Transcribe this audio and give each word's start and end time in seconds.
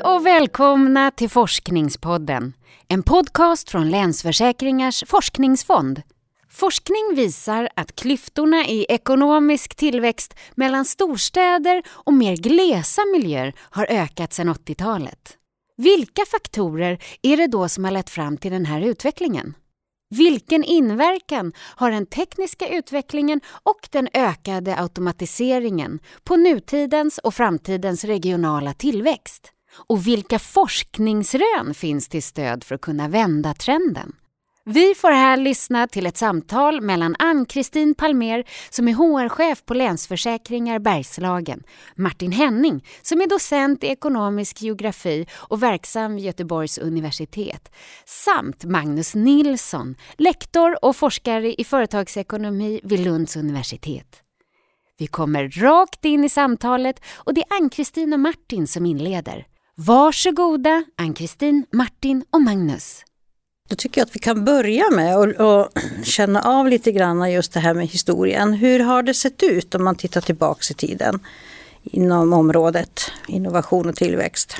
Hej 0.00 0.14
och 0.14 0.26
välkomna 0.26 1.10
till 1.10 1.30
Forskningspodden. 1.30 2.52
En 2.88 3.02
podcast 3.02 3.70
från 3.70 3.90
Länsförsäkringars 3.90 5.04
forskningsfond. 5.06 6.02
Forskning 6.50 7.14
visar 7.14 7.68
att 7.76 7.96
klyftorna 7.96 8.66
i 8.66 8.86
ekonomisk 8.88 9.74
tillväxt 9.74 10.34
mellan 10.54 10.84
storstäder 10.84 11.82
och 11.88 12.12
mer 12.12 12.36
glesa 12.36 13.02
miljöer 13.12 13.54
har 13.58 13.86
ökat 13.90 14.32
sedan 14.32 14.48
80-talet. 14.48 15.36
Vilka 15.76 16.22
faktorer 16.30 16.98
är 17.22 17.36
det 17.36 17.46
då 17.46 17.68
som 17.68 17.84
har 17.84 17.90
lett 17.90 18.10
fram 18.10 18.36
till 18.36 18.52
den 18.52 18.66
här 18.66 18.80
utvecklingen? 18.80 19.54
Vilken 20.10 20.64
inverkan 20.64 21.52
har 21.58 21.90
den 21.90 22.06
tekniska 22.06 22.68
utvecklingen 22.68 23.40
och 23.62 23.88
den 23.90 24.08
ökade 24.14 24.76
automatiseringen 24.78 26.00
på 26.24 26.36
nutidens 26.36 27.18
och 27.18 27.34
framtidens 27.34 28.04
regionala 28.04 28.74
tillväxt? 28.74 29.52
Och 29.76 30.06
vilka 30.06 30.38
forskningsrön 30.38 31.74
finns 31.74 32.08
till 32.08 32.22
stöd 32.22 32.64
för 32.64 32.74
att 32.74 32.80
kunna 32.80 33.08
vända 33.08 33.54
trenden? 33.54 34.12
Vi 34.64 34.94
får 34.94 35.10
här 35.10 35.36
lyssna 35.36 35.86
till 35.86 36.06
ett 36.06 36.16
samtal 36.16 36.80
mellan 36.80 37.16
Ann-Kristin 37.18 37.94
Palmer 37.94 38.44
som 38.70 38.88
är 38.88 38.92
HR-chef 38.92 39.64
på 39.64 39.74
Länsförsäkringar 39.74 40.78
Bergslagen, 40.78 41.62
Martin 41.94 42.32
Henning 42.32 42.84
som 43.02 43.20
är 43.20 43.26
docent 43.26 43.84
i 43.84 43.86
ekonomisk 43.86 44.62
geografi 44.62 45.26
och 45.32 45.62
verksam 45.62 46.14
vid 46.14 46.24
Göteborgs 46.24 46.78
universitet 46.78 47.72
samt 48.04 48.64
Magnus 48.64 49.14
Nilsson, 49.14 49.96
lektor 50.16 50.84
och 50.84 50.96
forskare 50.96 51.54
i 51.54 51.64
företagsekonomi 51.64 52.80
vid 52.82 53.00
Lunds 53.00 53.36
universitet. 53.36 54.22
Vi 54.98 55.06
kommer 55.06 55.48
rakt 55.48 56.04
in 56.04 56.24
i 56.24 56.28
samtalet 56.28 57.00
och 57.14 57.34
det 57.34 57.40
är 57.40 57.56
Ann-Kristin 57.56 58.12
och 58.12 58.20
Martin 58.20 58.66
som 58.66 58.86
inleder. 58.86 59.46
Varsågoda 59.86 60.84
Ann-Kristin, 60.96 61.66
Martin 61.72 62.24
och 62.30 62.42
Magnus. 62.42 63.04
Då 63.68 63.76
tycker 63.76 64.00
jag 64.00 64.06
att 64.06 64.16
vi 64.16 64.20
kan 64.20 64.44
börja 64.44 64.90
med 64.90 65.16
att 65.16 65.72
känna 66.02 66.42
av 66.42 66.68
lite 66.68 66.92
grann 66.92 67.32
just 67.32 67.52
det 67.52 67.60
här 67.60 67.74
med 67.74 67.86
historien. 67.86 68.52
Hur 68.52 68.80
har 68.80 69.02
det 69.02 69.14
sett 69.14 69.42
ut 69.42 69.74
om 69.74 69.84
man 69.84 69.94
tittar 69.96 70.20
tillbaks 70.20 70.70
i 70.70 70.74
tiden 70.74 71.20
inom 71.82 72.32
området 72.32 73.12
innovation 73.28 73.88
och 73.88 73.96
tillväxt? 73.96 74.56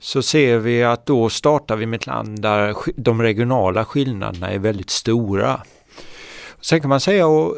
Så 0.00 0.22
ser 0.22 0.58
vi 0.58 0.84
att 0.84 1.06
då 1.06 1.30
startar 1.30 1.76
vi 1.76 1.86
med 1.86 2.00
ett 2.00 2.06
land 2.06 2.42
där 2.42 2.74
de 2.96 3.22
regionala 3.22 3.84
skillnaderna 3.84 4.50
är 4.50 4.58
väldigt 4.58 4.90
stora. 4.90 5.60
Sen 6.60 6.80
kan 6.80 6.88
man 6.88 7.00
säga 7.00 7.26
att 7.26 7.56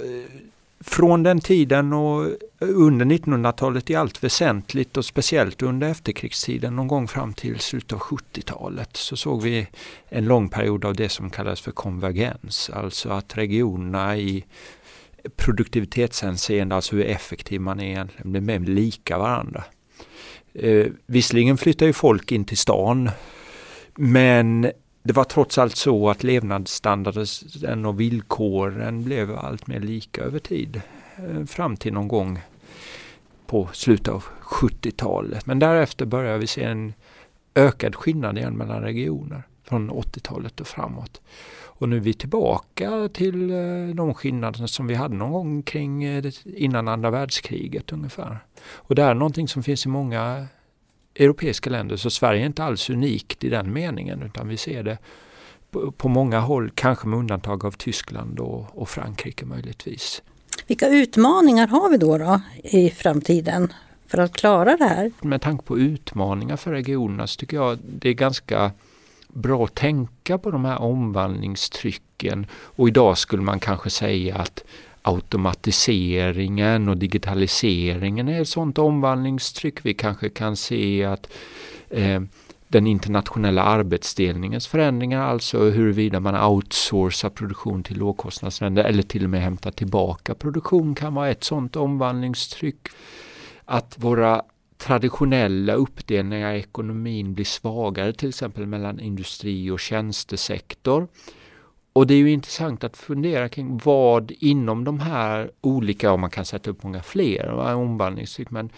från 0.87 1.23
den 1.23 1.41
tiden 1.41 1.93
och 1.93 2.27
under 2.59 3.07
1900-talet 3.07 3.91
i 3.91 3.95
allt 3.95 4.25
väsentligt 4.25 4.97
och 4.97 5.05
speciellt 5.05 5.63
under 5.63 5.89
efterkrigstiden 5.89 6.77
någon 6.77 6.89
gång 6.89 7.09
fram 7.09 7.33
till 7.33 7.61
slutet 7.61 7.93
av 7.93 7.99
70-talet 7.99 8.97
så 8.97 9.17
såg 9.17 9.43
vi 9.43 9.67
en 10.09 10.25
lång 10.25 10.49
period 10.49 10.85
av 10.85 10.95
det 10.95 11.09
som 11.09 11.31
kallas 11.31 11.61
för 11.61 11.73
konvergens. 11.73 12.71
Alltså 12.71 13.11
att 13.11 13.39
regionerna 13.39 14.17
i 14.17 14.45
produktivitetshänseende, 15.37 16.75
alltså 16.75 16.97
hur 16.97 17.07
effektiv 17.07 17.61
man 17.61 17.81
är 17.81 17.87
egentligen, 17.87 18.31
blev 18.33 18.43
mer 18.43 18.59
lika 18.59 19.19
varandra. 19.19 19.65
Eh, 20.55 20.87
visserligen 21.07 21.57
flyttar 21.57 21.87
ju 21.87 21.93
folk 21.93 22.33
in 22.33 22.45
till 22.45 22.59
stan 22.59 23.11
men 23.95 24.71
det 25.07 25.13
var 25.13 25.25
trots 25.25 25.59
allt 25.59 25.77
så 25.77 26.11
att 26.11 26.23
levnadsstandarden 26.23 27.87
och 27.87 28.01
villkoren 28.01 29.05
blev 29.05 29.37
allt 29.37 29.67
mer 29.67 29.81
lika 29.81 30.23
över 30.23 30.39
tid. 30.39 30.81
Eh, 31.17 31.45
fram 31.45 31.77
till 31.77 31.93
någon 31.93 32.09
gång 32.09 32.41
på 33.47 33.69
slutet 33.73 34.09
av 34.09 34.25
70-talet. 34.41 35.47
Men 35.47 35.59
därefter 35.59 36.07
börjar 36.07 36.39
vi 36.39 36.47
se 36.47 36.63
en 36.63 36.93
ökad 37.55 37.95
skillnad 37.95 38.39
igen 38.39 38.57
mellan 38.57 38.83
regioner 38.83 39.43
från 39.65 39.91
80-talet 39.91 40.61
och 40.61 40.67
framåt. 40.67 41.21
Och 41.65 41.89
nu 41.89 41.97
är 41.97 42.01
vi 42.01 42.15
tillbaka 42.15 43.09
till 43.13 43.51
eh, 43.51 43.95
de 43.95 44.15
skillnader 44.15 44.67
som 44.67 44.87
vi 44.87 44.95
hade 44.95 45.15
någon 45.15 45.33
gång 45.33 45.63
kring 45.63 46.05
eh, 46.05 46.25
innan 46.45 46.89
andra 46.89 47.11
världskriget 47.11 47.93
ungefär. 47.93 48.39
Och 48.65 48.95
det 48.95 49.03
är 49.03 49.15
någonting 49.15 49.49
som 49.49 49.63
finns 49.63 49.87
i 49.87 49.89
många 49.89 50.47
europeiska 51.19 51.71
länder 51.71 51.97
så 51.97 52.11
Sverige 52.11 52.43
är 52.43 52.47
inte 52.47 52.65
alls 52.65 52.91
unikt 52.91 53.45
i 53.45 53.49
den 53.49 53.73
meningen 53.73 54.23
utan 54.23 54.49
vi 54.49 54.57
ser 54.57 54.83
det 54.83 54.99
på, 55.71 55.93
på 55.93 56.09
många 56.09 56.41
håll, 56.41 56.71
kanske 56.75 57.09
med 57.09 57.19
undantag 57.19 57.65
av 57.65 57.73
Tyskland 57.73 58.41
och, 58.41 58.79
och 58.79 58.89
Frankrike 58.89 59.45
möjligtvis. 59.45 60.23
Vilka 60.67 60.89
utmaningar 60.89 61.67
har 61.67 61.91
vi 61.91 61.97
då, 61.97 62.19
då 62.19 62.41
i 62.63 62.91
framtiden 62.91 63.73
för 64.07 64.19
att 64.19 64.33
klara 64.33 64.77
det 64.77 64.85
här? 64.85 65.13
Med 65.21 65.43
tanke 65.43 65.65
på 65.65 65.79
utmaningar 65.79 66.57
för 66.57 66.71
regionerna 66.71 67.27
så 67.27 67.39
tycker 67.39 67.57
jag 67.57 67.79
det 67.79 68.09
är 68.09 68.15
ganska 68.15 68.71
bra 69.29 69.65
att 69.65 69.75
tänka 69.75 70.39
på 70.39 70.51
de 70.51 70.65
här 70.65 70.83
omvandlingstrycken 70.83 72.47
och 72.53 72.89
idag 72.89 73.19
skulle 73.19 73.43
man 73.43 73.61
kanske 73.61 73.91
säga 73.91 74.37
att 74.37 74.65
automatiseringen 75.07 76.89
och 76.89 76.97
digitaliseringen 76.97 78.29
är 78.29 78.43
ett 78.43 78.49
sådant 78.49 78.79
omvandlingstryck. 78.79 79.85
Vi 79.87 79.95
kanske 79.95 80.29
kan 80.29 80.57
se 80.57 81.05
att 81.05 81.33
eh, 81.91 82.21
den 82.69 82.87
internationella 82.87 83.63
arbetsdelningens 83.63 84.67
förändringar, 84.67 85.23
alltså 85.23 85.59
huruvida 85.59 86.21
man 86.21 86.45
outsourcar 86.45 87.31
produktion 87.31 87.83
till 87.83 87.99
lågkostnadsländer 87.99 88.85
eller 88.85 89.03
till 89.03 89.25
och 89.25 89.31
med 89.31 89.43
hämtar 89.43 89.71
tillbaka 89.71 90.35
produktion 90.35 90.95
kan 90.95 91.15
vara 91.15 91.31
ett 91.31 91.45
sådant 91.45 91.77
omvandlingstryck. 91.77 92.89
Att 93.65 93.95
våra 93.99 94.43
traditionella 94.79 95.73
uppdelningar 95.73 96.55
i 96.55 96.59
ekonomin 96.59 97.35
blir 97.35 97.45
svagare, 97.45 98.13
till 98.13 98.29
exempel 98.29 98.67
mellan 98.67 99.01
industri 99.01 99.71
och 99.71 99.81
tjänstesektor. 99.81 101.09
Och 101.97 102.07
det 102.07 102.15
är 102.15 102.19
ju 102.19 102.31
intressant 102.31 102.85
att 102.85 102.97
fundera 102.97 103.49
kring 103.49 103.81
vad 103.85 104.33
inom 104.39 104.85
de 104.85 105.01
här 105.01 105.51
olika, 105.61 106.13
och 106.13 106.19
man 106.19 106.31
kan 106.31 106.45
sätta 106.45 106.71
upp 106.71 106.83
många 106.83 107.03
fler 107.03 107.49
omvandlingstryck, 107.75 108.51
men 108.51 108.71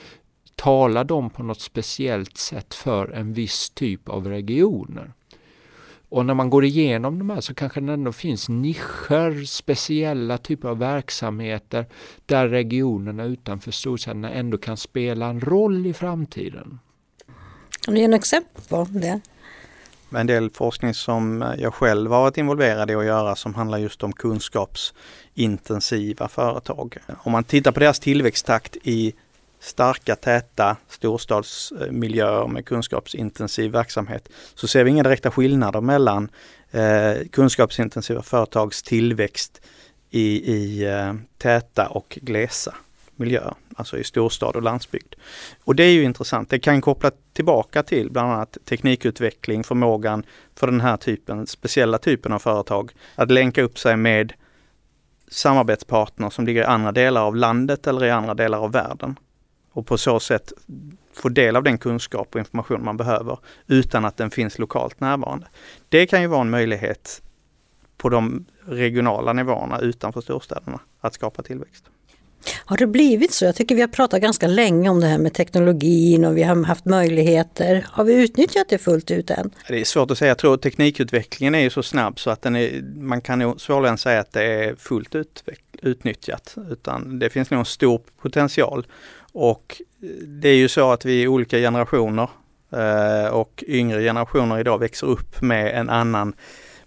talar 0.54 1.04
de 1.04 1.30
på 1.30 1.42
något 1.42 1.60
speciellt 1.60 2.36
sätt 2.36 2.74
för 2.74 3.10
en 3.10 3.32
viss 3.32 3.70
typ 3.70 4.08
av 4.08 4.26
regioner? 4.26 5.12
Och 6.08 6.26
när 6.26 6.34
man 6.34 6.50
går 6.50 6.64
igenom 6.64 7.18
de 7.18 7.30
här 7.30 7.40
så 7.40 7.54
kanske 7.54 7.80
det 7.80 7.92
ändå 7.92 8.12
finns 8.12 8.48
nischer, 8.48 9.44
speciella 9.44 10.38
typer 10.38 10.68
av 10.68 10.78
verksamheter 10.78 11.86
där 12.26 12.48
regionerna 12.48 13.24
utanför 13.24 13.70
storstäderna 13.70 14.30
ändå 14.30 14.58
kan 14.58 14.76
spela 14.76 15.26
en 15.26 15.40
roll 15.40 15.86
i 15.86 15.92
framtiden. 15.92 16.78
Kan 17.84 17.94
du 17.94 18.00
ge 18.00 18.08
några 18.08 18.18
exempel 18.18 18.62
på 18.68 18.86
det? 18.90 19.20
En 20.10 20.26
del 20.26 20.50
forskning 20.50 20.94
som 20.94 21.54
jag 21.58 21.74
själv 21.74 22.10
har 22.10 22.20
varit 22.20 22.38
involverad 22.38 22.90
i 22.90 22.94
att 22.94 23.04
göra 23.04 23.36
som 23.36 23.54
handlar 23.54 23.78
just 23.78 24.02
om 24.02 24.12
kunskapsintensiva 24.12 26.28
företag. 26.28 26.96
Om 27.18 27.32
man 27.32 27.44
tittar 27.44 27.72
på 27.72 27.80
deras 27.80 28.00
tillväxttakt 28.00 28.76
i 28.82 29.14
starka, 29.60 30.16
täta 30.16 30.76
storstadsmiljöer 30.88 32.46
med 32.46 32.66
kunskapsintensiv 32.66 33.72
verksamhet 33.72 34.28
så 34.54 34.68
ser 34.68 34.84
vi 34.84 34.90
inga 34.90 35.02
direkta 35.02 35.30
skillnader 35.30 35.80
mellan 35.80 36.28
eh, 36.70 37.14
kunskapsintensiva 37.32 38.22
företags 38.22 38.82
tillväxt 38.82 39.60
i, 40.10 40.52
i 40.52 40.84
eh, 40.84 41.14
täta 41.38 41.88
och 41.88 42.18
glesa 42.22 42.74
miljöer, 43.18 43.54
alltså 43.76 43.98
i 43.98 44.04
storstad 44.04 44.56
och 44.56 44.62
landsbygd. 44.62 45.14
Och 45.64 45.74
det 45.74 45.84
är 45.84 45.92
ju 45.92 46.02
intressant. 46.02 46.50
Det 46.50 46.58
kan 46.58 46.80
koppla 46.80 47.10
tillbaka 47.32 47.82
till 47.82 48.10
bland 48.10 48.32
annat 48.32 48.58
teknikutveckling, 48.64 49.64
förmågan 49.64 50.22
för 50.54 50.66
den 50.66 50.80
här 50.80 50.96
typen, 50.96 51.46
speciella 51.46 51.98
typen 51.98 52.32
av 52.32 52.38
företag 52.38 52.92
att 53.14 53.30
länka 53.30 53.62
upp 53.62 53.78
sig 53.78 53.96
med 53.96 54.32
samarbetspartner 55.28 56.30
som 56.30 56.46
ligger 56.46 56.62
i 56.62 56.64
andra 56.64 56.92
delar 56.92 57.22
av 57.22 57.36
landet 57.36 57.86
eller 57.86 58.06
i 58.06 58.10
andra 58.10 58.34
delar 58.34 58.58
av 58.58 58.72
världen. 58.72 59.18
Och 59.72 59.86
på 59.86 59.98
så 59.98 60.20
sätt 60.20 60.52
få 61.12 61.28
del 61.28 61.56
av 61.56 61.62
den 61.62 61.78
kunskap 61.78 62.28
och 62.34 62.38
information 62.38 62.84
man 62.84 62.96
behöver 62.96 63.38
utan 63.66 64.04
att 64.04 64.16
den 64.16 64.30
finns 64.30 64.58
lokalt 64.58 65.00
närvarande. 65.00 65.46
Det 65.88 66.06
kan 66.06 66.22
ju 66.22 66.26
vara 66.26 66.40
en 66.40 66.50
möjlighet 66.50 67.22
på 67.96 68.08
de 68.08 68.46
regionala 68.64 69.32
nivåerna 69.32 69.78
utanför 69.78 70.20
storstäderna 70.20 70.80
att 71.00 71.14
skapa 71.14 71.42
tillväxt. 71.42 71.84
Har 72.64 72.76
det 72.76 72.86
blivit 72.86 73.32
så? 73.32 73.44
Jag 73.44 73.54
tycker 73.54 73.74
vi 73.74 73.80
har 73.80 73.88
pratat 73.88 74.20
ganska 74.20 74.46
länge 74.46 74.88
om 74.88 75.00
det 75.00 75.06
här 75.06 75.18
med 75.18 75.32
teknologin 75.34 76.24
och 76.24 76.36
vi 76.36 76.42
har 76.42 76.64
haft 76.64 76.84
möjligheter. 76.84 77.86
Har 77.90 78.04
vi 78.04 78.14
utnyttjat 78.14 78.68
det 78.68 78.78
fullt 78.78 79.10
ut 79.10 79.30
än? 79.30 79.50
Det 79.68 79.80
är 79.80 79.84
svårt 79.84 80.10
att 80.10 80.18
säga. 80.18 80.28
Jag 80.28 80.38
tror 80.38 80.54
att 80.54 80.62
teknikutvecklingen 80.62 81.54
är 81.54 81.60
ju 81.60 81.70
så 81.70 81.82
snabb 81.82 82.18
så 82.18 82.30
att 82.30 82.42
den 82.42 82.56
är, 82.56 82.82
man 83.00 83.20
kan 83.20 83.58
svårligen 83.58 83.98
säga 83.98 84.20
att 84.20 84.32
det 84.32 84.42
är 84.42 84.74
fullt 84.74 85.14
utnyttjat. 85.82 86.54
Utan 86.70 87.18
det 87.18 87.30
finns 87.30 87.50
nog 87.50 87.58
en 87.58 87.64
stor 87.64 88.00
potential. 88.22 88.86
Och 89.32 89.82
eh, 90.02 90.08
det 90.26 90.48
är 90.48 90.56
ju 90.56 90.68
så 90.68 90.92
att 90.92 91.04
vi 91.04 91.22
är 91.22 91.28
olika 91.28 91.58
generationer 91.58 92.30
eh, 92.72 93.28
och 93.28 93.64
yngre 93.66 94.02
generationer 94.02 94.58
idag 94.58 94.78
växer 94.78 95.06
upp 95.06 95.42
med 95.42 95.80
en 95.80 95.90
annan 95.90 96.34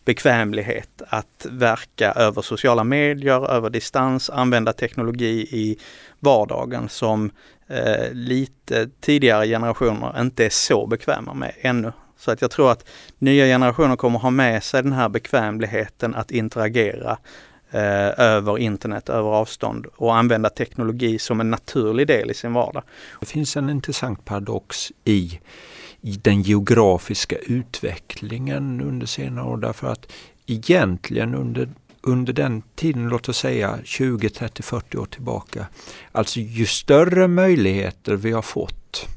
bekvämlighet 0.06 1.02
att 1.08 1.46
verka 1.50 2.12
över 2.12 2.42
sociala 2.42 2.84
medier, 2.84 3.52
över 3.52 3.70
distans, 3.70 4.30
använda 4.30 4.74
teknologi 4.74 5.48
i 5.52 5.78
vardagen 6.20 6.90
som 6.90 7.32
eh, 7.68 8.12
lite 8.12 8.90
tidigare 9.02 9.48
generationer 9.48 10.22
inte 10.22 10.46
är 10.46 10.50
så 10.50 10.88
bekväma 10.88 11.34
med 11.34 11.54
ännu. 11.62 11.92
Så 12.18 12.32
att 12.32 12.42
jag 12.42 12.52
tror 12.52 12.72
att 12.72 12.90
nya 13.18 13.46
generationer 13.46 13.96
kommer 13.96 14.20
ha 14.20 14.30
med 14.30 14.64
sig 14.64 14.84
den 14.84 14.94
här 14.94 15.10
bekvämligheten 15.10 16.16
att 16.16 16.32
interagera 16.32 17.18
eh, 17.72 18.20
över 18.20 18.58
internet, 18.58 19.10
över 19.10 19.30
avstånd 19.30 19.86
och 19.96 20.16
använda 20.16 20.50
teknologi 20.50 21.20
som 21.20 21.40
en 21.40 21.52
naturlig 21.52 22.08
del 22.08 22.32
i 22.32 22.34
sin 22.34 22.54
vardag. 22.54 22.84
Det 23.20 23.26
finns 23.26 23.58
en 23.58 23.70
intressant 23.70 24.26
paradox 24.26 24.92
i, 25.06 25.40
i 26.02 26.12
den 26.12 26.42
geografiska 26.42 27.36
utvecklingen 27.38 28.82
under 28.82 29.08
senare 29.08 29.46
år 29.46 29.58
därför 29.58 29.88
att 29.88 30.12
egentligen 30.46 31.36
under 31.36 31.70
under 32.04 32.34
den 32.34 32.64
tiden, 32.76 33.10
låt 33.10 33.30
oss 33.30 33.38
säga 33.38 33.80
20, 33.84 34.30
30, 34.30 34.64
40 34.64 34.98
år 34.98 35.06
tillbaka. 35.06 35.66
Alltså 36.12 36.40
ju 36.40 36.66
större 36.66 37.28
möjligheter 37.28 38.16
vi 38.16 38.32
har 38.32 38.42
fått 38.42 39.08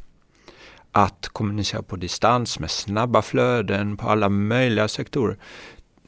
att 0.92 1.28
kommunicera 1.28 1.82
på 1.82 1.96
distans 1.96 2.58
med 2.58 2.70
snabba 2.70 3.22
flöden 3.22 3.96
på 3.96 4.08
alla 4.08 4.28
möjliga 4.28 4.88
sektorer, 4.88 5.36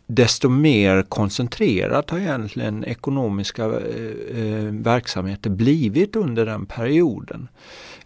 desto 0.07 0.49
mer 0.49 1.03
koncentrerat 1.03 2.11
har 2.11 2.19
egentligen 2.19 2.85
ekonomiska 2.85 3.65
eh, 3.65 4.43
eh, 4.43 4.65
verksamheter 4.73 5.51
blivit 5.51 6.17
under 6.17 6.47
den 6.47 6.67
perioden. 6.67 7.49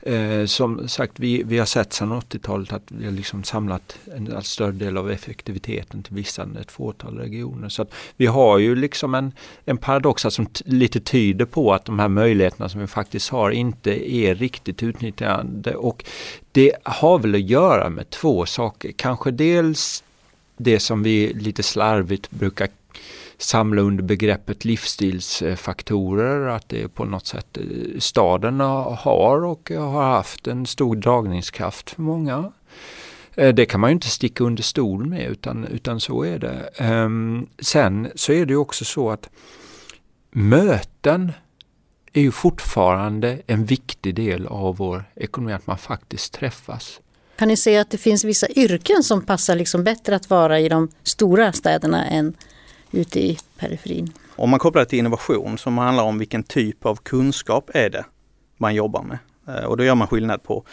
Eh, 0.02 0.44
som 0.44 0.88
sagt, 0.88 1.12
vi, 1.20 1.42
vi 1.42 1.58
har 1.58 1.66
sett 1.66 1.92
sedan 1.92 2.12
80-talet 2.12 2.72
att 2.72 2.82
vi 2.88 3.04
har 3.04 3.12
liksom 3.12 3.44
samlat 3.44 3.98
en 4.16 4.36
allt 4.36 4.46
större 4.46 4.72
del 4.72 4.96
av 4.96 5.10
effektiviteten 5.10 6.02
till 6.02 6.14
vissa, 6.14 6.48
ett 6.60 6.70
fåtal 6.70 7.18
regioner. 7.18 7.68
Så 7.68 7.82
att 7.82 7.94
vi 8.16 8.26
har 8.26 8.58
ju 8.58 8.74
liksom 8.74 9.14
en, 9.14 9.32
en 9.64 9.76
paradox 9.76 10.22
som 10.22 10.46
lite 10.64 11.00
tyder 11.00 11.44
på 11.44 11.74
att 11.74 11.84
de 11.84 11.98
här 11.98 12.08
möjligheterna 12.08 12.68
som 12.68 12.80
vi 12.80 12.86
faktiskt 12.86 13.30
har 13.30 13.50
inte 13.50 14.12
är 14.14 14.34
riktigt 14.34 14.82
utnyttjade. 14.82 15.74
Och 15.74 16.04
det 16.52 16.72
har 16.82 17.18
väl 17.18 17.34
att 17.34 17.40
göra 17.40 17.88
med 17.88 18.10
två 18.10 18.46
saker. 18.46 18.92
Kanske 18.96 19.30
dels 19.30 20.04
det 20.60 20.80
som 20.80 21.02
vi 21.02 21.32
lite 21.32 21.62
slarvigt 21.62 22.30
brukar 22.30 22.68
samla 23.38 23.82
under 23.82 24.02
begreppet 24.02 24.64
livsstilsfaktorer, 24.64 26.48
att 26.48 26.68
det 26.68 26.88
på 26.88 27.04
något 27.04 27.26
sätt 27.26 27.58
eh, 27.58 27.98
staden 27.98 28.60
har 28.60 29.44
och 29.44 29.70
har 29.70 30.02
haft 30.02 30.46
en 30.46 30.66
stor 30.66 30.96
dragningskraft 30.96 31.90
för 31.90 32.02
många. 32.02 32.52
Eh, 33.34 33.54
det 33.54 33.66
kan 33.66 33.80
man 33.80 33.90
ju 33.90 33.94
inte 33.94 34.08
sticka 34.08 34.44
under 34.44 34.62
stol 34.62 35.06
med 35.06 35.30
utan, 35.30 35.64
utan 35.64 36.00
så 36.00 36.24
är 36.24 36.38
det. 36.38 36.70
Ehm, 36.76 37.46
sen 37.58 38.10
så 38.14 38.32
är 38.32 38.46
det 38.46 38.52
ju 38.52 38.56
också 38.56 38.84
så 38.84 39.10
att 39.10 39.28
möten 40.30 41.32
är 42.12 42.20
ju 42.20 42.30
fortfarande 42.30 43.42
en 43.46 43.64
viktig 43.64 44.14
del 44.14 44.46
av 44.46 44.76
vår 44.76 45.04
ekonomi, 45.14 45.52
att 45.52 45.66
man 45.66 45.78
faktiskt 45.78 46.32
träffas. 46.32 47.00
Kan 47.40 47.48
ni 47.48 47.56
se 47.56 47.76
att 47.76 47.90
det 47.90 47.98
finns 47.98 48.24
vissa 48.24 48.48
yrken 48.48 49.02
som 49.02 49.22
passar 49.22 49.56
liksom 49.56 49.84
bättre 49.84 50.16
att 50.16 50.30
vara 50.30 50.60
i 50.60 50.68
de 50.68 50.88
stora 51.02 51.52
städerna 51.52 52.06
än 52.06 52.34
ute 52.90 53.20
i 53.20 53.38
periferin? 53.58 54.12
Om 54.36 54.50
man 54.50 54.58
kopplar 54.58 54.82
det 54.82 54.88
till 54.88 54.98
innovation 54.98 55.58
som 55.58 55.78
handlar 55.78 56.04
om 56.04 56.18
vilken 56.18 56.42
typ 56.42 56.86
av 56.86 56.96
kunskap 56.96 57.70
är 57.74 57.90
det 57.90 58.04
man 58.56 58.74
jobbar 58.74 59.02
med. 59.02 59.18
Eh, 59.48 59.64
och 59.64 59.76
då 59.76 59.84
gör 59.84 59.94
man 59.94 60.08
skillnad 60.08 60.42
på 60.42 60.64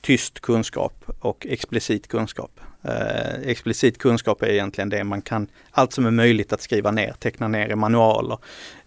tyst 0.00 0.40
kunskap 0.40 1.04
och 1.20 1.46
explicit 1.50 2.08
kunskap. 2.08 2.60
Eh, 2.82 3.40
explicit 3.44 3.98
kunskap 3.98 4.42
är 4.42 4.48
egentligen 4.48 4.88
det 4.88 5.04
man 5.04 5.22
kan, 5.22 5.46
allt 5.70 5.92
som 5.92 6.06
är 6.06 6.10
möjligt 6.10 6.52
att 6.52 6.62
skriva 6.62 6.90
ner, 6.90 7.12
teckna 7.18 7.48
ner 7.48 7.68
i 7.68 7.74
manualer. 7.74 8.38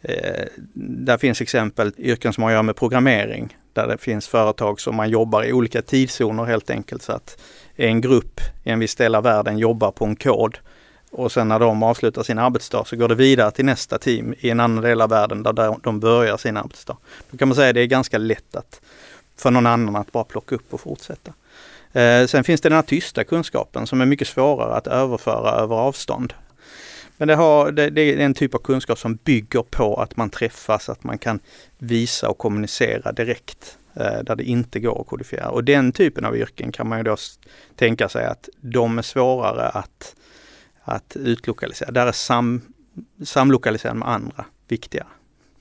Eh, 0.01 0.45
där 0.73 1.17
finns 1.17 1.41
exempel 1.41 1.91
yrken 1.97 2.33
som 2.33 2.43
har 2.43 2.49
att 2.49 2.53
göra 2.53 2.63
med 2.63 2.75
programmering, 2.75 3.57
där 3.73 3.87
det 3.87 3.97
finns 3.97 4.27
företag 4.27 4.81
som 4.81 4.95
man 4.95 5.09
jobbar 5.09 5.43
i 5.43 5.53
olika 5.53 5.81
tidszoner 5.81 6.45
helt 6.45 6.69
enkelt. 6.69 7.03
Så 7.03 7.11
att 7.11 7.41
en 7.75 8.01
grupp 8.01 8.39
i 8.63 8.69
en 8.69 8.79
viss 8.79 8.95
del 8.95 9.15
av 9.15 9.23
världen 9.23 9.57
jobbar 9.57 9.91
på 9.91 10.05
en 10.05 10.15
kod 10.15 10.57
och 11.11 11.31
sen 11.31 11.47
när 11.47 11.59
de 11.59 11.83
avslutar 11.83 12.23
sin 12.23 12.39
arbetsdag 12.39 12.85
så 12.87 12.95
går 12.95 13.07
det 13.07 13.15
vidare 13.15 13.51
till 13.51 13.65
nästa 13.65 13.97
team 13.97 14.33
i 14.39 14.49
en 14.49 14.59
annan 14.59 14.83
del 14.83 15.01
av 15.01 15.09
världen 15.09 15.43
där 15.43 15.75
de 15.83 15.99
börjar 15.99 16.37
sin 16.37 16.57
arbetsdag. 16.57 16.97
Då 17.31 17.37
kan 17.37 17.47
man 17.47 17.55
säga 17.55 17.69
att 17.69 17.75
det 17.75 17.81
är 17.81 17.85
ganska 17.85 18.17
lätt 18.17 18.55
att 18.55 18.81
för 19.37 19.51
någon 19.51 19.67
annan 19.67 19.95
att 19.95 20.11
bara 20.11 20.23
plocka 20.23 20.55
upp 20.55 20.73
och 20.73 20.81
fortsätta. 20.81 21.33
Eh, 21.93 22.25
sen 22.27 22.43
finns 22.43 22.61
det 22.61 22.69
den 22.69 22.75
här 22.75 22.81
tysta 22.81 23.23
kunskapen 23.23 23.87
som 23.87 24.01
är 24.01 24.05
mycket 24.05 24.27
svårare 24.27 24.75
att 24.75 24.87
överföra 24.87 25.51
över 25.51 25.75
avstånd. 25.75 26.33
Men 27.21 27.27
det, 27.27 27.35
har, 27.35 27.71
det, 27.71 27.89
det, 27.89 28.01
är 28.01 28.17
en 28.17 28.33
typ 28.33 28.55
av 28.55 28.59
kunskap 28.59 28.99
som 28.99 29.15
bygger 29.15 29.61
på 29.61 29.95
att 29.95 30.17
man 30.17 30.29
träffas, 30.29 30.89
att 30.89 31.03
man 31.03 31.17
kan 31.17 31.39
visa 31.77 32.29
och 32.29 32.37
kommunicera 32.37 33.11
direkt 33.11 33.77
eh, 33.93 34.19
där 34.23 34.35
det 34.35 34.43
inte 34.43 34.79
går 34.79 35.01
att 35.01 35.07
kodifiera. 35.07 35.49
Och 35.49 35.63
den 35.63 35.91
typen 35.91 36.25
av 36.25 36.37
yrken 36.37 36.71
kan 36.71 36.89
man 36.89 36.97
ju 36.97 37.03
då 37.03 37.15
tänka 37.75 38.09
sig 38.09 38.25
att 38.25 38.49
de 38.61 38.97
är 38.97 39.01
svårare 39.01 39.69
att, 39.69 40.15
att 40.83 41.15
utlokalisera. 41.15 41.91
Där 41.91 42.07
är 42.07 42.11
sam, 42.11 42.61
samlokalisering 43.23 43.99
med 43.99 44.09
andra 44.09 44.45
viktigare. 44.67 45.07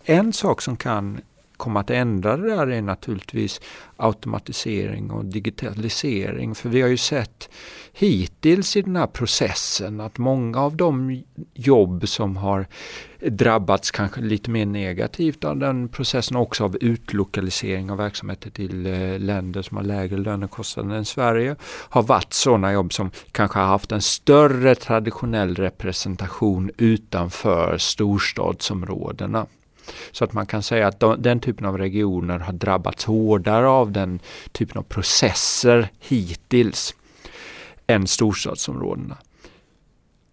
En 0.05 0.33
sak 0.33 0.63
som 0.63 0.77
kan 0.77 1.21
komma 1.61 1.81
att 1.81 1.91
ändra 1.91 2.37
det 2.37 2.49
där 2.57 2.67
är 2.67 2.83
naturligtvis 2.83 3.61
automatisering 3.97 5.11
och 5.11 5.25
digitalisering. 5.25 6.55
För 6.55 6.69
vi 6.69 6.81
har 6.81 6.89
ju 6.89 6.97
sett 6.97 7.51
hittills 7.93 8.77
i 8.77 8.83
den 8.83 8.97
här 8.97 9.07
processen 9.07 10.01
att 10.01 10.19
många 10.19 10.61
av 10.61 10.77
de 10.77 11.23
jobb 11.55 12.09
som 12.09 12.37
har 12.37 12.67
drabbats 13.29 13.91
kanske 13.91 14.21
lite 14.21 14.51
mer 14.51 14.67
negativt 14.67 15.45
av 15.45 15.57
den 15.57 15.89
processen 15.89 16.37
också 16.37 16.65
av 16.65 16.77
utlokalisering 16.81 17.91
av 17.91 17.97
verksamheter 17.97 18.51
till 18.51 18.87
eh, 18.87 19.19
länder 19.19 19.63
som 19.63 19.77
har 19.77 19.85
lägre 19.85 20.17
lönekostnader 20.17 20.97
än 20.97 21.05
Sverige 21.05 21.57
har 21.65 22.03
varit 22.03 22.33
sådana 22.33 22.73
jobb 22.73 22.93
som 22.93 23.11
kanske 23.33 23.59
har 23.59 23.67
haft 23.67 23.93
en 23.93 24.03
större 24.03 24.75
traditionell 24.75 25.55
representation 25.55 26.71
utanför 26.77 27.79
storstadsområdena. 27.79 29.47
Så 30.13 30.25
att 30.25 30.33
man 30.33 30.47
kan 30.47 30.63
säga 30.63 30.89
att 30.89 31.01
de, 31.01 31.23
den 31.23 31.41
typen 31.41 31.67
av 31.67 31.79
regioner 31.79 32.39
har 32.39 32.53
drabbats 32.53 33.05
hårdare 33.05 33.69
av 33.69 33.93
den 33.93 34.21
typen 34.53 34.79
av 34.79 34.83
processer 34.83 35.89
hittills 35.99 36.95
än 37.87 38.07
storstadsområdena. 38.07 39.17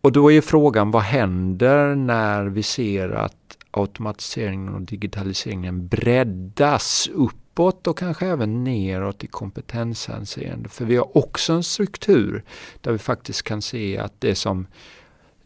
Och 0.02 0.12
då 0.12 0.32
är 0.32 0.42
frågan 0.42 0.92
vad 0.92 1.04
händer 1.04 1.96
när 1.96 2.46
vi 2.46 2.64
ser 2.64 3.10
att 3.10 3.58
automatiseringen 3.72 4.74
och 4.74 4.82
digitaliseringen 4.82 5.88
breddas 5.88 7.10
uppåt 7.14 7.88
och 7.88 7.98
kanske 7.98 8.28
även 8.28 8.64
neråt 8.64 9.24
i 9.24 9.28
kompetenshänseende. 9.28 10.70
För 10.70 10.86
vi 10.86 10.96
har 10.96 11.18
också 11.18 11.54
en 11.54 11.64
struktur 11.64 12.44
där 12.82 12.92
vi 12.92 12.98
faktiskt 12.98 13.44
kan 13.44 13.62
se 13.62 13.98
att 13.98 14.14
det 14.22 14.36
som 14.36 14.68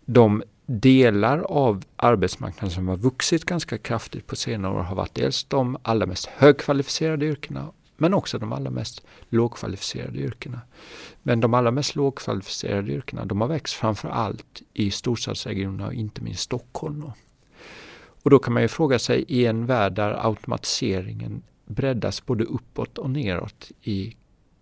de 0.05 0.43
delar 0.79 1.39
av 1.39 1.83
arbetsmarknaden 1.95 2.71
som 2.71 2.87
har 2.87 2.97
vuxit 2.97 3.45
ganska 3.45 3.77
kraftigt 3.77 4.27
på 4.27 4.35
senare 4.35 4.73
år 4.73 4.81
har 4.81 4.95
varit 4.95 5.15
dels 5.15 5.43
de 5.43 5.77
allra 5.83 6.05
mest 6.05 6.25
högkvalificerade 6.25 7.25
yrkena 7.25 7.71
men 7.97 8.13
också 8.13 8.39
de 8.39 8.53
allra 8.53 8.69
mest 8.69 9.05
lågkvalificerade 9.29 10.19
yrkena. 10.19 10.61
Men 11.23 11.39
de 11.39 11.53
allra 11.53 11.71
mest 11.71 11.95
lågkvalificerade 11.95 12.91
yrkena 12.91 13.25
de 13.25 13.41
har 13.41 13.47
växt 13.47 13.73
framför 13.73 14.09
allt 14.09 14.61
i 14.73 14.91
storstadsregionerna 14.91 15.87
och 15.87 15.93
inte 15.93 16.21
minst 16.21 16.41
Stockholm. 16.41 17.11
Och 18.23 18.29
då 18.29 18.39
kan 18.39 18.53
man 18.53 18.61
ju 18.61 18.67
fråga 18.67 18.99
sig 18.99 19.25
i 19.27 19.45
en 19.45 19.65
värld 19.65 19.93
där 19.93 20.25
automatiseringen 20.27 21.43
breddas 21.65 22.25
både 22.25 22.43
uppåt 22.43 22.97
och 22.97 23.09
neråt 23.09 23.71
i 23.81 24.15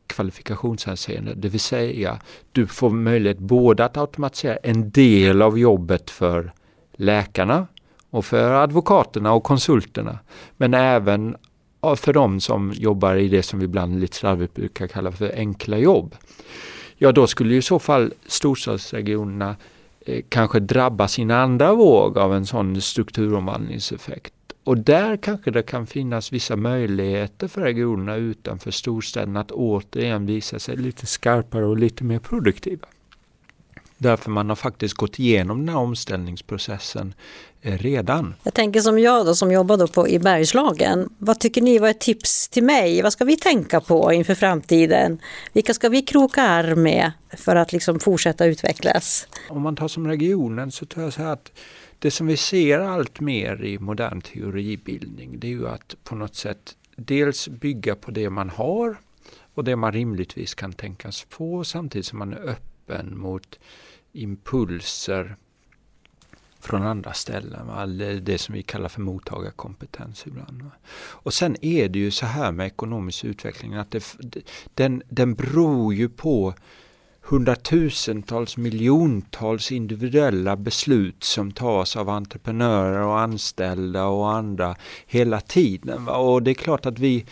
kvalifikationshänseende. 0.09 1.33
Det 1.35 1.49
vill 1.49 1.59
säga 1.59 2.19
du 2.51 2.67
får 2.67 2.89
möjlighet 2.89 3.39
både 3.39 3.85
att 3.85 3.97
automatisera 3.97 4.55
en 4.55 4.91
del 4.91 5.41
av 5.41 5.59
jobbet 5.59 6.09
för 6.09 6.53
läkarna 6.93 7.67
och 8.09 8.25
för 8.25 8.51
advokaterna 8.51 9.33
och 9.33 9.43
konsulterna. 9.43 10.19
Men 10.57 10.73
även 10.73 11.35
för 11.95 12.13
de 12.13 12.41
som 12.41 12.73
jobbar 12.75 13.15
i 13.15 13.27
det 13.27 13.43
som 13.43 13.59
vi 13.59 13.65
ibland 13.65 13.99
lite 13.99 14.17
slarvigt 14.17 14.53
brukar 14.53 14.87
kalla 14.87 15.11
för 15.11 15.35
enkla 15.35 15.77
jobb. 15.77 16.15
Ja, 16.97 17.11
då 17.11 17.27
skulle 17.27 17.55
i 17.55 17.61
så 17.61 17.79
fall 17.79 18.13
storstadsregionerna 18.27 19.55
eh, 20.05 20.23
kanske 20.29 20.59
i 21.19 21.21
en 21.21 21.31
andra 21.31 21.73
våg 21.73 22.17
av 22.17 22.33
en 22.33 22.45
sån 22.45 22.81
strukturomvandlingseffekt. 22.81 24.33
Och 24.63 24.77
där 24.77 25.17
kanske 25.17 25.51
det 25.51 25.61
kan 25.61 25.87
finnas 25.87 26.33
vissa 26.33 26.55
möjligheter 26.55 27.47
för 27.47 27.61
regionerna 27.61 28.15
utanför 28.15 28.71
storstäderna 28.71 29.39
att 29.39 29.51
återigen 29.51 30.25
visa 30.25 30.59
sig 30.59 30.77
lite 30.77 31.05
skarpare 31.05 31.65
och 31.65 31.77
lite 31.77 32.03
mer 32.03 32.19
produktiva. 32.19 32.87
Därför 34.01 34.31
man 34.31 34.49
har 34.49 34.55
faktiskt 34.55 34.93
gått 34.93 35.19
igenom 35.19 35.59
den 35.59 35.69
här 35.69 35.81
omställningsprocessen 35.81 37.13
eh, 37.61 37.77
redan. 37.77 38.35
Jag 38.43 38.53
tänker 38.53 38.79
som 38.79 38.99
jag 38.99 39.25
då 39.25 39.35
som 39.35 39.51
jobbar 39.51 39.77
då 39.77 39.87
på, 39.87 40.07
i 40.07 40.19
Bergslagen. 40.19 41.09
Vad 41.17 41.39
tycker 41.39 41.61
ni 41.61 41.79
var 41.79 41.89
ett 41.89 41.99
tips 41.99 42.49
till 42.49 42.63
mig? 42.63 43.01
Vad 43.01 43.13
ska 43.13 43.25
vi 43.25 43.37
tänka 43.37 43.81
på 43.81 44.13
inför 44.13 44.35
framtiden? 44.35 45.19
Vilka 45.53 45.73
ska 45.73 45.89
vi 45.89 46.01
kroka 46.01 46.41
arm 46.41 46.83
med 46.83 47.11
för 47.37 47.55
att 47.55 47.73
liksom 47.73 47.99
fortsätta 47.99 48.45
utvecklas? 48.45 49.27
Om 49.49 49.61
man 49.61 49.75
tar 49.75 49.87
som 49.87 50.07
regionen 50.07 50.71
så 50.71 50.85
tror 50.85 51.03
jag 51.03 51.13
så 51.13 51.21
här 51.21 51.33
att 51.33 51.51
det 51.99 52.11
som 52.11 52.27
vi 52.27 52.37
ser 52.37 52.79
allt 52.79 53.19
mer 53.19 53.63
i 53.63 53.79
modern 53.79 54.21
teoribildning 54.21 55.39
det 55.39 55.47
är 55.47 55.51
ju 55.51 55.67
att 55.67 55.95
på 56.03 56.15
något 56.15 56.35
sätt 56.35 56.77
dels 56.95 57.47
bygga 57.47 57.95
på 57.95 58.11
det 58.11 58.29
man 58.29 58.49
har 58.49 58.97
och 59.53 59.63
det 59.63 59.75
man 59.75 59.91
rimligtvis 59.91 60.55
kan 60.55 60.73
tänkas 60.73 61.25
få 61.29 61.63
samtidigt 61.63 62.05
som 62.05 62.19
man 62.19 62.33
är 62.33 62.49
öppen 62.49 63.17
mot 63.17 63.59
impulser 64.11 65.35
från 66.59 66.83
andra 66.83 67.13
ställen. 67.13 68.23
Det 68.23 68.37
som 68.37 68.55
vi 68.55 68.63
kallar 68.63 68.89
för 68.89 69.01
mottagarkompetens 69.01 70.27
ibland. 70.27 70.63
Och 70.95 71.33
sen 71.33 71.55
är 71.65 71.89
det 71.89 71.99
ju 71.99 72.11
så 72.11 72.25
här 72.25 72.51
med 72.51 72.67
ekonomisk 72.67 73.23
utveckling 73.23 73.73
att 73.73 73.91
det, 73.91 74.17
den, 74.73 75.03
den 75.09 75.33
beror 75.33 75.93
ju 75.93 76.09
på 76.09 76.53
hundratusentals, 77.29 78.57
miljontals 78.57 79.71
individuella 79.71 80.55
beslut 80.55 81.23
som 81.23 81.51
tas 81.51 81.95
av 81.95 82.09
entreprenörer 82.09 83.01
och 83.01 83.19
anställda 83.19 84.05
och 84.05 84.31
andra 84.31 84.75
hela 85.07 85.41
tiden. 85.41 86.07
Och 86.07 86.43
det 86.43 86.51
är 86.51 86.55
klart 86.55 86.85
att 86.85 86.99
vi, 86.99 87.25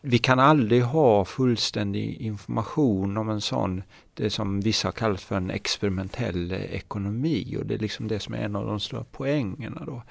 vi 0.00 0.18
kan 0.18 0.38
aldrig 0.38 0.82
ha 0.82 1.24
fullständig 1.24 2.16
information 2.20 3.16
om 3.16 3.28
en 3.28 3.40
sån, 3.40 3.82
det 4.14 4.30
som 4.30 4.60
vissa 4.60 4.88
har 4.88 4.92
kallat 4.92 5.20
för 5.20 5.36
en 5.36 5.50
experimentell 5.50 6.52
ekonomi 6.52 7.56
och 7.58 7.66
det 7.66 7.74
är 7.74 7.78
liksom 7.78 8.08
det 8.08 8.20
som 8.20 8.34
är 8.34 8.38
en 8.38 8.56
av 8.56 8.66
de 8.66 8.80
stora 8.80 9.04
poängerna. 9.04 9.82
Då. 9.86 10.02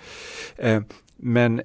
Eh, 0.57 0.81
men 1.15 1.62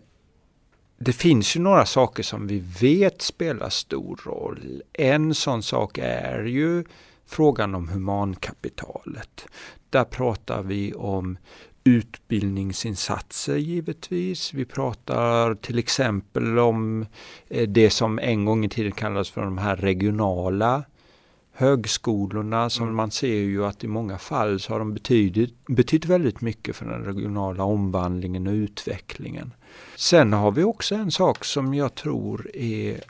det 0.99 1.12
finns 1.12 1.56
ju 1.56 1.61
några 1.61 1.87
saker 1.87 2.23
som 2.23 2.47
vi 2.47 2.64
vet 2.80 3.23
spelar 3.23 3.68
stor 3.68 4.20
roll. 4.25 4.82
En 4.92 5.35
sån 5.35 5.62
sak 5.62 5.99
är 5.99 6.44
ju 6.44 6.85
frågan 7.28 7.75
om 7.75 7.88
humankapitalet. 7.88 9.47
Där 9.90 10.04
pratar 10.04 10.62
vi 10.62 10.94
om 10.94 11.38
utbildningsinsatser 11.85 13.56
givetvis. 13.56 14.54
Vi 14.54 14.64
pratar 14.64 15.54
till 15.54 15.78
exempel 15.78 16.58
om 16.58 17.06
eh, 17.49 17.68
det 17.68 17.90
som 17.90 18.18
en 18.18 18.44
gång 18.44 18.64
i 18.64 18.68
tiden 18.68 18.92
kallades 18.92 19.30
för 19.30 19.40
de 19.40 19.58
här 19.58 19.76
regionala 19.76 20.85
högskolorna 21.52 22.70
som 22.70 22.82
mm. 22.82 22.97
man 22.97 23.11
ser 23.11 23.35
ju 23.35 23.64
att 23.64 23.85
i 23.85 23.88
många 23.88 24.18
fall 24.18 24.61
så 24.61 24.73
har 24.73 24.78
de 24.78 24.94
betydit, 24.94 25.66
betytt 25.66 26.04
väldigt 26.04 26.40
mycket 26.40 26.76
för 26.76 26.87
den 26.87 27.04
regionala 27.04 27.64
omvandlingen 27.64 28.47
och 28.47 28.52
utvecklingen. 28.52 29.52
Sen 29.97 30.32
har 30.32 30.50
vi 30.50 30.64
också 30.64 30.94
en 30.94 31.11
sak 31.11 31.44
som 31.44 31.75
jag 31.75 31.94
tror 31.94 32.56
är 32.56 33.00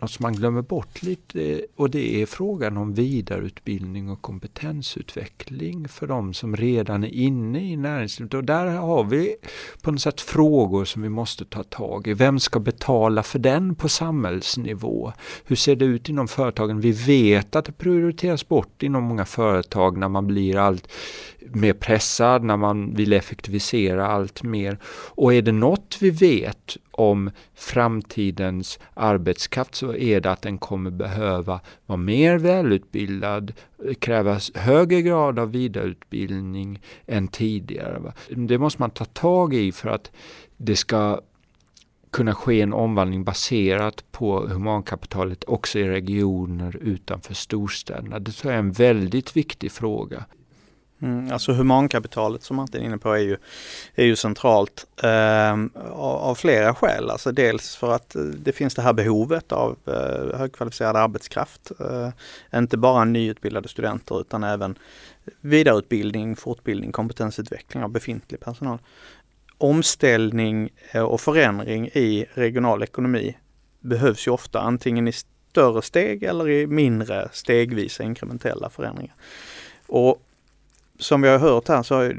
något 0.00 0.10
som 0.10 0.22
man 0.22 0.32
glömmer 0.32 0.62
bort 0.62 1.02
lite 1.02 1.62
och 1.76 1.90
det 1.90 2.22
är 2.22 2.26
frågan 2.26 2.76
om 2.76 2.94
vidareutbildning 2.94 4.10
och 4.10 4.22
kompetensutveckling 4.22 5.88
för 5.88 6.06
de 6.06 6.34
som 6.34 6.56
redan 6.56 7.04
är 7.04 7.14
inne 7.14 7.72
i 7.72 7.76
näringslivet. 7.76 8.34
Och 8.34 8.44
där 8.44 8.66
har 8.66 9.04
vi 9.04 9.36
på 9.82 9.90
något 9.90 10.00
sätt 10.00 10.20
frågor 10.20 10.84
som 10.84 11.02
vi 11.02 11.08
måste 11.08 11.44
ta 11.44 11.62
tag 11.62 12.06
i. 12.06 12.14
Vem 12.14 12.40
ska 12.40 12.60
betala 12.60 13.22
för 13.22 13.38
den 13.38 13.74
på 13.74 13.88
samhällsnivå? 13.88 15.12
Hur 15.44 15.56
ser 15.56 15.76
det 15.76 15.84
ut 15.84 16.08
inom 16.08 16.28
företagen? 16.28 16.80
Vi 16.80 16.92
vet 16.92 17.56
att 17.56 17.64
det 17.64 17.72
prioriteras 17.72 18.48
bort 18.48 18.82
inom 18.82 19.04
många 19.04 19.24
företag 19.24 19.96
när 19.96 20.08
man 20.08 20.26
blir 20.26 20.56
allt 20.56 20.92
mer 21.54 21.72
pressad, 21.72 22.44
när 22.44 22.56
man 22.56 22.94
vill 22.94 23.12
effektivisera 23.12 24.06
allt 24.06 24.42
mer. 24.42 24.78
Och 25.14 25.34
är 25.34 25.42
det 25.42 25.52
något 25.52 25.96
vi 26.00 26.10
vet 26.10 26.76
om 26.96 27.30
framtidens 27.54 28.78
arbetskraft 28.94 29.74
så 29.74 29.94
är 29.94 30.20
det 30.20 30.30
att 30.30 30.42
den 30.42 30.58
kommer 30.58 30.90
behöva 30.90 31.60
vara 31.86 31.96
mer 31.96 32.38
välutbildad, 32.38 33.52
kräva 33.98 34.40
högre 34.54 35.02
grad 35.02 35.38
av 35.38 35.52
vidareutbildning 35.52 36.80
än 37.06 37.28
tidigare. 37.28 38.12
Det 38.28 38.58
måste 38.58 38.82
man 38.82 38.90
ta 38.90 39.04
tag 39.04 39.54
i 39.54 39.72
för 39.72 39.88
att 39.88 40.10
det 40.56 40.76
ska 40.76 41.20
kunna 42.10 42.34
ske 42.34 42.60
en 42.60 42.72
omvandling 42.72 43.24
baserat 43.24 44.12
på 44.12 44.46
humankapitalet 44.46 45.44
också 45.44 45.78
i 45.78 45.88
regioner 45.88 46.76
utanför 46.76 47.34
storstäderna. 47.34 48.18
Det 48.18 48.32
tror 48.32 48.52
jag 48.52 48.58
är 48.58 48.64
en 48.64 48.72
väldigt 48.72 49.36
viktig 49.36 49.72
fråga. 49.72 50.24
Mm, 51.02 51.32
alltså 51.32 51.52
humankapitalet 51.52 52.42
som 52.42 52.56
Martin 52.56 52.80
är 52.80 52.84
inne 52.84 52.98
på 52.98 53.12
är 53.12 53.18
ju, 53.18 53.36
är 53.94 54.04
ju 54.04 54.16
centralt 54.16 54.86
eh, 55.02 55.52
av, 55.92 56.16
av, 56.16 56.34
flera 56.34 56.74
skäl. 56.74 57.10
Alltså 57.10 57.32
dels 57.32 57.76
för 57.76 57.92
att 57.92 58.14
eh, 58.14 58.22
det 58.22 58.52
finns 58.52 58.74
det 58.74 58.82
här 58.82 58.92
behovet 58.92 59.52
av 59.52 59.76
eh, 59.86 60.38
högkvalificerad 60.38 60.96
arbetskraft. 60.96 61.72
Eh, 61.80 62.10
inte 62.58 62.76
bara 62.76 63.04
nyutbildade 63.04 63.68
studenter 63.68 64.20
utan 64.20 64.44
även 64.44 64.78
vidareutbildning, 65.40 66.36
fortbildning, 66.36 66.92
kompetensutveckling 66.92 67.82
av 67.82 67.90
befintlig 67.90 68.40
personal. 68.40 68.78
Omställning 69.58 70.70
eh, 70.90 71.02
och 71.02 71.20
förändring 71.20 71.86
i 71.86 72.26
regional 72.34 72.82
ekonomi 72.82 73.36
behövs 73.80 74.26
ju 74.26 74.30
ofta 74.30 74.60
antingen 74.60 75.08
i 75.08 75.12
större 75.12 75.82
steg 75.82 76.22
eller 76.22 76.48
i 76.48 76.66
mindre 76.66 77.28
stegvisa 77.32 78.02
inkrementella 78.02 78.70
förändringar. 78.70 79.14
Och 79.86 80.22
som 80.98 81.22
vi 81.22 81.28
har 81.28 81.38
hört 81.38 81.68
här 81.68 81.82
så 81.82 82.12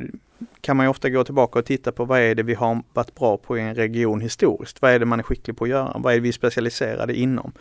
kan 0.62 0.77
man 0.77 0.86
ju 0.86 0.89
ofta 0.89 1.10
gå 1.10 1.24
tillbaka 1.24 1.60
och 1.60 1.65
titta 1.65 1.91
på 1.91 2.05
vad 2.05 2.19
är 2.19 2.36
det 2.36 2.43
vi 2.43 2.53
har 2.53 2.81
varit 2.93 3.15
bra 3.15 3.38
på 3.38 3.57
i 3.57 3.62
en 3.62 3.75
region 3.75 4.22
historiskt? 4.22 4.81
Vad 4.81 4.91
är 4.91 5.00
det 5.00 5.05
man 5.05 5.19
är 5.19 5.24
skicklig 5.24 5.57
på 5.57 5.63
att 5.63 5.69
göra? 5.69 5.98
Vad 6.00 6.13
är 6.13 6.17
det 6.17 6.22
vi 6.22 6.29
är 6.29 6.34
specialiserade 6.34 7.13
inom? 7.19 7.51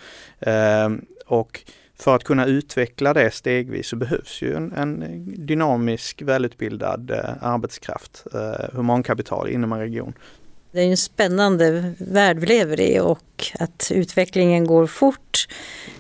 Eh, 0.41 0.91
och 1.27 1.61
för 1.99 2.17
att 2.17 2.25
kunna 2.25 2.47
utveckla 2.47 3.15
det 3.15 3.31
stegvis 3.31 3.87
så 3.87 3.97
behövs 3.97 4.43
ju 4.43 4.55
en, 4.55 4.73
en 4.73 5.25
dynamisk, 5.47 6.23
välutbildad 6.23 7.11
eh, 7.11 7.31
arbetskraft, 7.41 8.27
eh, 8.35 8.77
humankapital 8.77 9.49
inom 9.49 9.73
en 9.73 9.79
region 9.79 10.13
det 10.77 10.83
är 10.83 10.91
en 10.91 10.97
spännande 10.97 11.95
värld 11.99 12.39
vi 12.39 12.47
lever 12.47 12.81
i 12.81 13.01
och 13.01 13.53
att 13.59 13.91
utvecklingen 13.95 14.67
går 14.67 14.87
fort. 14.87 15.49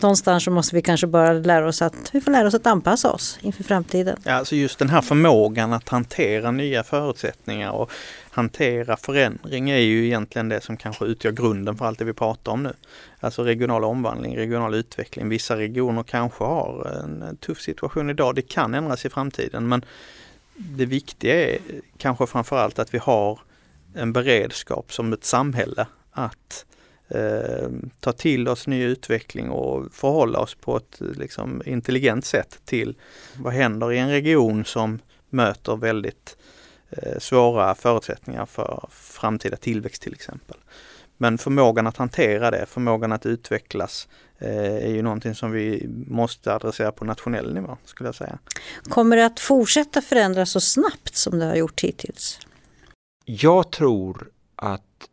Någonstans 0.00 0.44
så 0.44 0.50
måste 0.50 0.74
vi 0.76 0.82
kanske 0.82 1.06
bara 1.06 1.32
lära 1.32 1.68
oss 1.68 1.82
att, 1.82 2.10
vi 2.12 2.20
får 2.20 2.30
lära 2.30 2.48
oss 2.48 2.54
att 2.54 2.66
anpassa 2.66 3.12
oss 3.12 3.38
inför 3.42 3.64
framtiden. 3.64 4.20
Ja, 4.24 4.32
alltså 4.32 4.56
just 4.56 4.78
den 4.78 4.88
här 4.88 5.00
förmågan 5.00 5.72
att 5.72 5.88
hantera 5.88 6.50
nya 6.50 6.84
förutsättningar 6.84 7.70
och 7.70 7.90
hantera 8.30 8.96
förändring 8.96 9.70
är 9.70 9.78
ju 9.78 10.06
egentligen 10.06 10.48
det 10.48 10.60
som 10.60 10.76
kanske 10.76 11.04
utgör 11.04 11.32
grunden 11.32 11.76
för 11.76 11.84
allt 11.84 11.98
det 11.98 12.04
vi 12.04 12.12
pratar 12.12 12.52
om 12.52 12.62
nu. 12.62 12.72
Alltså 13.20 13.42
regional 13.42 13.84
omvandling, 13.84 14.36
regional 14.36 14.74
utveckling. 14.74 15.28
Vissa 15.28 15.56
regioner 15.56 16.02
kanske 16.02 16.44
har 16.44 17.00
en 17.04 17.36
tuff 17.36 17.60
situation 17.60 18.10
idag. 18.10 18.34
Det 18.34 18.42
kan 18.42 18.74
ändras 18.74 19.06
i 19.06 19.08
framtiden 19.10 19.68
men 19.68 19.84
det 20.54 20.86
viktiga 20.86 21.50
är 21.50 21.58
kanske 21.98 22.26
framförallt 22.26 22.78
att 22.78 22.94
vi 22.94 22.98
har 22.98 23.38
en 23.96 24.12
beredskap 24.12 24.92
som 24.92 25.12
ett 25.12 25.24
samhälle 25.24 25.86
att 26.10 26.66
eh, 27.08 27.68
ta 28.00 28.12
till 28.12 28.48
oss 28.48 28.66
ny 28.66 28.84
utveckling 28.84 29.50
och 29.50 29.92
förhålla 29.92 30.38
oss 30.38 30.54
på 30.54 30.76
ett 30.76 31.00
liksom, 31.00 31.62
intelligent 31.66 32.24
sätt 32.24 32.60
till 32.64 32.96
vad 33.36 33.52
händer 33.52 33.92
i 33.92 33.98
en 33.98 34.10
region 34.10 34.64
som 34.64 34.98
möter 35.30 35.76
väldigt 35.76 36.36
eh, 36.90 37.18
svåra 37.18 37.74
förutsättningar 37.74 38.46
för 38.46 38.88
framtida 38.90 39.56
tillväxt 39.56 40.02
till 40.02 40.14
exempel. 40.14 40.56
Men 41.16 41.38
förmågan 41.38 41.86
att 41.86 41.96
hantera 41.96 42.50
det, 42.50 42.66
förmågan 42.66 43.12
att 43.12 43.26
utvecklas 43.26 44.08
eh, 44.38 44.76
är 44.76 44.90
ju 44.90 45.02
någonting 45.02 45.34
som 45.34 45.50
vi 45.50 45.88
måste 46.06 46.54
adressera 46.54 46.92
på 46.92 47.04
nationell 47.04 47.54
nivå 47.54 47.76
skulle 47.84 48.08
jag 48.08 48.14
säga. 48.14 48.38
Kommer 48.82 49.16
det 49.16 49.26
att 49.26 49.40
fortsätta 49.40 50.02
förändras 50.02 50.50
så 50.50 50.60
snabbt 50.60 51.16
som 51.16 51.38
det 51.38 51.44
har 51.44 51.56
gjort 51.56 51.80
hittills? 51.80 52.40
Jag 53.28 53.72
tror 53.72 54.30
att 54.56 55.10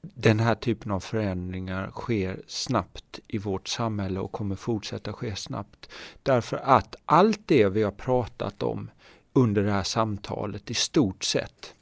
den 0.00 0.40
här 0.40 0.54
typen 0.54 0.92
av 0.92 1.00
förändringar 1.00 1.90
sker 1.90 2.40
snabbt 2.46 3.20
i 3.28 3.38
vårt 3.38 3.68
samhälle 3.68 4.20
och 4.20 4.32
kommer 4.32 4.56
fortsätta 4.56 5.12
ske 5.12 5.36
snabbt. 5.36 5.90
Därför 6.22 6.56
att 6.56 6.96
allt 7.04 7.40
det 7.46 7.68
vi 7.68 7.82
har 7.82 7.90
pratat 7.90 8.62
om 8.62 8.90
under 9.32 9.62
det 9.62 9.70
här 9.70 9.82
samtalet 9.82 10.70
i 10.70 10.74
stort 10.74 11.24
sett 11.24 11.74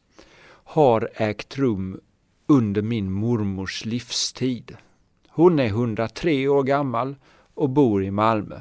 har 0.49 1.11
ägt 1.15 1.59
rum 1.59 2.01
under 2.47 2.83
min 2.83 3.13
mormors 3.13 3.85
livstid. 3.85 4.77
Hon 5.29 5.59
är 5.59 5.67
103 5.67 6.49
år 6.49 6.63
gammal 6.63 7.17
och 7.55 7.71
bor 7.71 8.05
i 8.05 8.11
Malmö. 8.11 8.61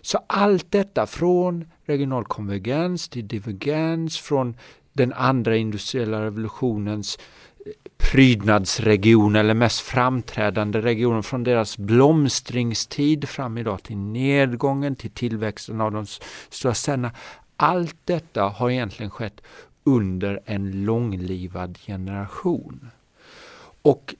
Så 0.00 0.18
allt 0.26 0.70
detta 0.70 1.06
från 1.06 1.70
regional 1.84 2.24
konvergens 2.24 3.08
till 3.08 3.28
divergens, 3.28 4.18
från 4.18 4.56
den 4.98 5.12
andra 5.12 5.56
industriella 5.56 6.22
revolutionens 6.24 7.18
eh, 7.66 7.72
prydnadsregion 7.96 9.36
eller 9.36 9.54
mest 9.54 9.80
framträdande 9.80 10.80
regionen 10.80 11.22
från 11.22 11.44
deras 11.44 11.78
blomstringstid 11.78 13.28
fram 13.28 13.58
idag 13.58 13.82
till 13.82 13.96
nedgången, 13.96 14.96
till 14.96 15.10
tillväxten 15.10 15.80
av 15.80 15.92
de 15.92 16.06
stora 16.48 16.74
städerna. 16.74 17.10
Allt 17.56 17.96
detta 18.04 18.42
har 18.42 18.70
egentligen 18.70 19.10
skett 19.10 19.40
under 19.84 20.40
en 20.44 20.84
långlivad 20.84 21.78
generation. 21.78 22.90
Och 23.82 24.14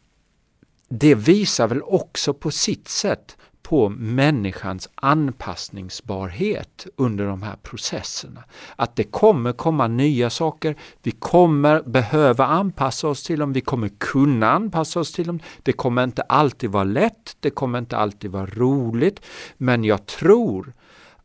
det 0.89 1.15
visar 1.15 1.69
väl 1.69 1.83
också 1.83 2.35
på 2.35 2.51
sitt 2.51 2.89
sätt 2.89 3.37
på 3.69 3.89
människans 3.89 4.89
anpassningsbarhet 4.95 6.87
under 6.97 7.27
de 7.27 7.43
här 7.43 7.57
processerna. 7.57 8.45
Att 8.77 8.97
det 8.97 9.05
kommer 9.05 9.53
komma 9.53 9.89
nya 9.89 10.31
saker, 10.31 10.77
vi 11.03 11.11
kommer 11.11 11.83
behöva 11.83 12.47
anpassa 12.47 13.09
oss 13.09 13.23
till 13.23 13.39
dem, 13.39 13.53
vi 13.53 13.61
kommer 13.61 13.89
kunna 13.89 14.51
anpassa 14.51 15.01
oss 15.01 15.13
till 15.13 15.27
dem. 15.27 15.41
Det 15.63 15.73
kommer 15.73 16.05
inte 16.05 16.23
alltid 16.23 16.71
vara 16.71 16.85
lätt, 16.85 17.37
det 17.41 17.51
kommer 17.51 17.79
inte 17.79 17.97
alltid 17.97 18.31
vara 18.31 18.47
roligt, 18.47 19.21
men 19.57 19.85
jag 19.85 20.07
tror 20.07 20.73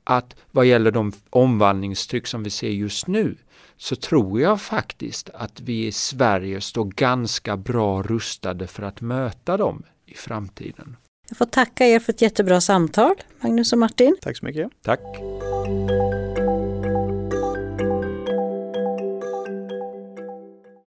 att 0.04 0.36
vad 0.52 0.66
gäller 0.66 0.92
de 0.92 1.12
omvandlingstryck 1.30 2.28
som 2.28 2.44
vi 2.44 2.50
ser 2.50 2.70
just 2.70 3.08
nu 3.08 3.38
så 3.78 3.96
tror 3.96 4.42
jag 4.42 4.62
faktiskt 4.62 5.30
att 5.34 5.62
vi 5.62 5.88
i 5.88 5.92
Sverige 5.92 6.62
står 6.62 6.86
ganska 6.86 7.58
bra 7.58 8.02
rustade 8.02 8.68
för 8.68 8.84
att 8.84 9.02
möta 9.02 9.58
dem 9.58 9.84
i 10.06 10.14
framtiden. 10.14 10.96
Jag 11.30 11.38
får 11.38 11.46
tacka 11.46 11.86
er 11.86 12.00
för 12.00 12.14
ett 12.14 12.22
jättebra 12.22 12.62
samtal, 12.62 13.16
Magnus 13.40 13.74
och 13.74 13.80
Martin. 13.80 14.16
Tack 14.22 14.38
så 14.38 14.46
mycket. 14.46 14.70
Tack! 14.84 15.00